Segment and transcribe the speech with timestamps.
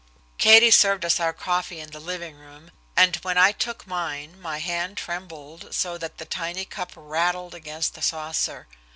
[0.39, 4.57] Katie served us our coffee in the living room, and when I took mine my
[4.57, 8.67] hand trembled so that the tiny cup rattled against the saucer.